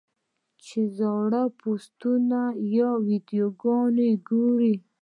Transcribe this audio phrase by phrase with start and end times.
[0.63, 2.39] چې زاړۀ پوسټونه
[2.75, 4.73] يا ويډيوګانې اوګوري-